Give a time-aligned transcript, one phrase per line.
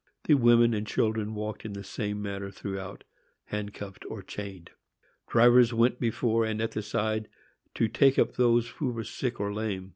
[0.23, 3.03] The women and children walked in the same manner throughout,
[3.45, 4.71] handcuffed or chained.
[5.29, 7.27] Drivers went before and at the side,
[7.75, 9.89] to take up those who were sick or lame.